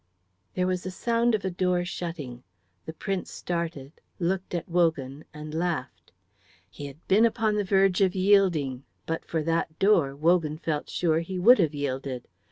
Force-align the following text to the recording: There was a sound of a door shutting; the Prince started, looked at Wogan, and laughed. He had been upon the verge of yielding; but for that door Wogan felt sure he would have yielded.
There 0.55 0.65
was 0.65 0.83
a 0.87 0.89
sound 0.89 1.35
of 1.35 1.45
a 1.45 1.51
door 1.51 1.85
shutting; 1.85 2.41
the 2.87 2.93
Prince 2.93 3.29
started, 3.29 4.01
looked 4.17 4.55
at 4.55 4.67
Wogan, 4.67 5.25
and 5.31 5.53
laughed. 5.53 6.11
He 6.71 6.87
had 6.87 6.97
been 7.07 7.23
upon 7.23 7.53
the 7.55 7.63
verge 7.63 8.01
of 8.01 8.15
yielding; 8.15 8.83
but 9.05 9.23
for 9.23 9.43
that 9.43 9.77
door 9.77 10.15
Wogan 10.15 10.57
felt 10.57 10.89
sure 10.89 11.19
he 11.19 11.37
would 11.37 11.59
have 11.59 11.75
yielded. 11.75 12.27